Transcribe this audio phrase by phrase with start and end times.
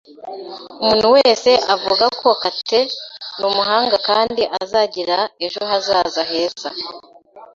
[0.81, 2.79] Umuntu wese avuga ko Kate
[3.39, 6.69] numuhanga kandi azagira ejo hazaza heza